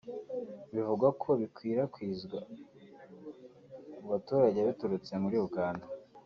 [0.73, 2.39] bivugwa ko bikwirakwizwa
[3.99, 5.85] mu baturage biturutse muri Uganda